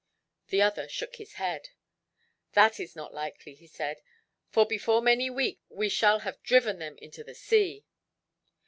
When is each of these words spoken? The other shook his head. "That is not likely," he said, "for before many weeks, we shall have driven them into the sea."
The 0.47 0.63
other 0.63 0.87
shook 0.89 1.17
his 1.17 1.33
head. 1.33 1.69
"That 2.53 2.79
is 2.79 2.95
not 2.95 3.13
likely," 3.13 3.53
he 3.53 3.67
said, 3.67 4.01
"for 4.49 4.65
before 4.65 4.99
many 4.99 5.29
weeks, 5.29 5.61
we 5.69 5.89
shall 5.89 6.21
have 6.21 6.41
driven 6.41 6.79
them 6.79 6.97
into 6.97 7.23
the 7.23 7.35
sea." 7.35 7.85